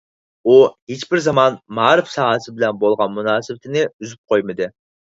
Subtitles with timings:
[0.45, 0.53] ئۇ
[0.93, 4.77] ھېچبىر زامان مائارىپ ساھەسى بىلەن بولغان مۇناسىۋىتىنى ئۈزۈپ قويمىدى.